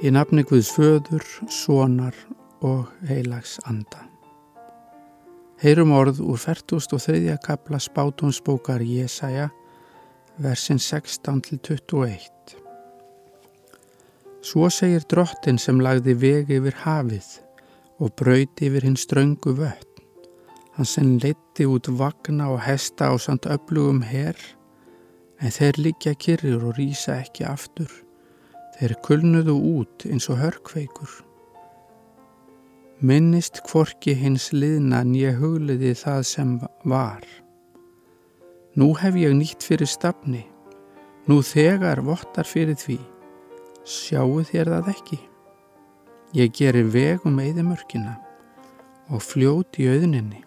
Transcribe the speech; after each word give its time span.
Í 0.00 0.08
nafni 0.08 0.40
Guðs 0.48 0.70
föður, 0.72 1.24
sonar 1.52 2.16
og 2.64 2.88
heilags 3.04 3.58
anda. 3.68 4.06
Heyrum 5.60 5.92
orð 5.92 6.22
úr 6.24 6.40
43. 6.40 7.34
kapla 7.44 7.76
spátumsbókar 7.76 8.80
Jésaja, 8.80 9.50
versin 10.40 10.80
16-21. 10.80 12.56
Svo 14.40 14.72
segir 14.72 15.04
drottin 15.04 15.60
sem 15.60 15.84
lagði 15.84 16.16
vegi 16.16 16.56
yfir 16.62 16.80
hafið 16.86 17.32
og 18.00 18.16
brauti 18.16 18.72
yfir 18.72 18.88
hinn 18.88 18.96
ströngu 18.96 19.52
vött. 19.60 20.04
Hann 20.80 20.88
sem 20.88 21.18
leitti 21.20 21.68
út 21.68 21.92
vagna 21.92 22.48
og 22.54 22.62
hesta 22.64 23.12
á 23.12 23.20
samt 23.20 23.44
öflugum 23.44 24.00
herr, 24.00 24.38
en 25.44 25.52
þeir 25.52 25.84
liggja 25.90 26.16
kyrrir 26.16 26.64
og 26.64 26.80
rýsa 26.80 27.20
ekki 27.20 27.44
aftur. 27.44 27.92
Þeir 28.80 28.94
kulnuðu 29.04 29.54
út 29.76 30.04
eins 30.08 30.30
og 30.32 30.38
hörkveikur. 30.40 31.10
Minnist 33.04 33.58
kvorki 33.66 34.14
hins 34.16 34.46
liðna 34.56 35.02
nýja 35.04 35.34
hugliði 35.36 35.90
það 36.00 36.20
sem 36.24 36.54
var. 36.88 37.26
Nú 38.80 38.94
hef 38.96 39.18
ég 39.20 39.34
nýtt 39.36 39.66
fyrir 39.68 39.90
stafni, 39.90 40.46
nú 41.28 41.42
þegar 41.44 42.00
vottar 42.06 42.48
fyrir 42.48 42.78
því, 42.80 42.96
sjáu 43.84 44.40
þér 44.48 44.72
það 44.72 44.88
ekki. 44.94 45.18
Ég 46.40 46.54
gerir 46.56 46.88
veg 46.88 47.26
um 47.28 47.36
eðimörkina 47.42 48.14
og 49.12 49.20
fljóti 49.26 49.90
auðninni. 49.92 50.40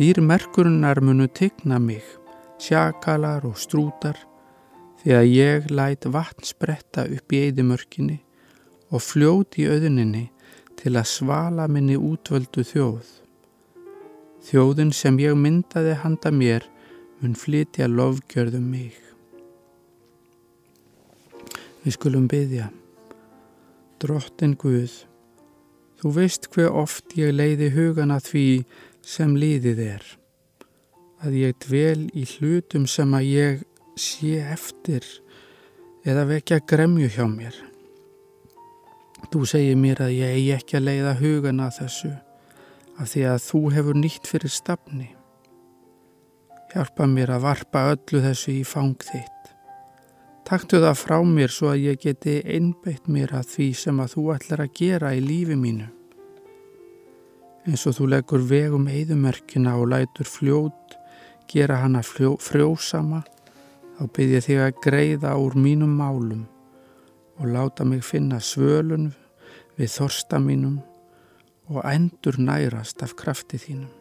Dýrmerkurinnar 0.00 1.02
munu 1.04 1.28
tegna 1.28 1.76
mig, 1.76 2.08
sjakalar 2.56 3.44
og 3.44 3.60
strútar, 3.60 4.16
því 5.06 5.14
að 5.14 5.28
ég 5.30 5.66
læt 5.70 6.06
vatn 6.10 6.42
spretta 6.42 7.04
upp 7.06 7.30
í 7.30 7.44
eðimörkinni 7.46 8.16
og 8.90 9.04
fljóti 9.06 9.60
í 9.62 9.66
auðninni 9.70 10.24
til 10.80 10.96
að 10.98 11.06
svala 11.06 11.68
minni 11.70 11.94
útvöldu 11.94 12.64
þjóð. 12.66 13.06
Þjóðin 14.48 14.90
sem 14.90 15.20
ég 15.22 15.38
myndaði 15.38 15.92
handa 16.02 16.32
mér 16.34 16.66
mun 17.20 17.36
flytja 17.38 17.86
lofgjörðum 17.86 18.66
mig. 18.72 18.98
Við 21.84 21.94
skulum 21.94 22.26
byggja. 22.26 22.66
Drottin 24.02 24.58
Guð, 24.58 24.90
þú 26.02 26.14
veist 26.18 26.50
hver 26.50 26.74
oft 26.82 27.14
ég 27.14 27.30
leiði 27.30 27.70
hugana 27.78 28.18
því 28.18 28.48
sem 29.06 29.38
líðið 29.38 29.86
er. 29.86 30.02
Að 31.22 31.40
ég 31.44 31.58
dvel 31.62 32.08
í 32.10 32.26
hlutum 32.34 32.90
sem 32.90 33.14
að 33.14 33.30
ég 33.30 33.64
sé 33.96 34.36
eftir 34.44 35.04
eða 36.04 36.26
vekja 36.28 36.60
gremju 36.68 37.08
hjá 37.10 37.24
mér. 37.30 37.56
Þú 39.32 39.42
segir 39.48 39.78
mér 39.80 40.04
að 40.04 40.16
ég 40.18 40.34
eigi 40.36 40.52
ekki 40.54 40.76
að 40.78 40.86
leiða 40.86 41.14
hugan 41.18 41.62
að 41.64 41.78
þessu 41.80 42.12
af 42.96 43.10
því 43.12 43.22
að 43.32 43.38
þú 43.46 43.60
hefur 43.74 43.98
nýtt 43.98 44.28
fyrir 44.30 44.52
stafni. 44.52 45.08
Hjálpa 46.72 47.08
mér 47.08 47.32
að 47.36 47.44
varpa 47.46 47.82
öllu 47.94 48.20
þessu 48.24 48.54
í 48.60 48.62
fang 48.68 49.00
þitt. 49.00 49.32
Taktu 50.46 50.78
það 50.84 50.98
frá 51.00 51.16
mér 51.26 51.50
svo 51.50 51.72
að 51.72 51.88
ég 51.88 52.02
geti 52.04 52.36
einbeitt 52.44 53.08
mér 53.10 53.32
að 53.40 53.48
því 53.54 53.68
sem 53.80 54.02
að 54.02 54.12
þú 54.14 54.26
ætlar 54.36 54.62
að 54.62 54.74
gera 54.78 55.14
í 55.16 55.22
lífi 55.24 55.56
mínu. 55.58 55.88
Eins 57.66 57.82
og 57.88 57.96
þú 57.96 58.10
leggur 58.12 58.44
vegum 58.46 58.86
eðumerkina 58.86 59.72
og 59.80 59.88
lætur 59.90 60.28
fljót, 60.30 60.94
gera 61.50 61.80
hana 61.82 62.04
frjósama, 62.06 63.24
þá 63.96 64.04
byrja 64.16 64.42
þig 64.44 64.60
að 64.64 64.80
greiða 64.84 65.36
úr 65.40 65.56
mínum 65.56 65.94
málum 65.96 66.44
og 67.40 67.48
láta 67.52 67.84
mig 67.84 68.04
finna 68.04 68.40
svölun 68.40 69.10
við 69.76 69.92
þorsta 69.92 70.40
mínum 70.40 70.80
og 71.68 71.82
endur 71.88 72.38
nærast 72.40 73.02
af 73.02 73.16
krafti 73.18 73.58
þínum. 73.60 73.92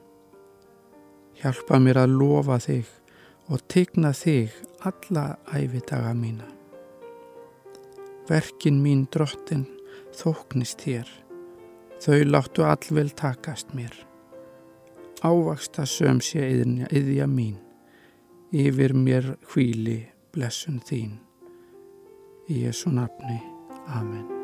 Hjálpa 1.39 1.79
mér 1.83 2.03
að 2.03 2.15
lofa 2.19 2.59
þig 2.63 2.91
og 3.51 3.63
tegna 3.71 4.11
þig 4.15 4.53
alla 4.85 5.35
æfitaga 5.53 6.13
mína. 6.17 6.47
Verkin 8.29 8.79
mín 8.81 9.05
drottin 9.13 9.65
þóknist 10.15 10.81
þér, 10.85 11.09
þau 12.01 12.21
láttu 12.29 12.65
allvel 12.65 13.11
takast 13.13 13.73
mér. 13.77 13.93
Ávaksta 15.25 15.85
söm 15.89 16.21
sé 16.23 16.41
yðja 16.45 17.27
mín, 17.29 17.57
yfir 18.55 18.93
mér 18.95 19.35
hvíli 19.51 19.97
blessun 20.31 20.79
þín. 20.87 21.19
Í 22.47 22.63
Jésu 22.63 22.93
nafni. 22.93 23.41
Amen. 23.91 24.34